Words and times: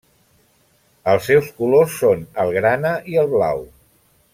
Els 1.13 1.27
seus 1.31 1.51
colors 1.59 1.99
són 2.01 2.27
el 2.45 2.57
grana 2.59 2.97
i 3.15 3.23
el 3.25 3.31
blau. 3.39 3.67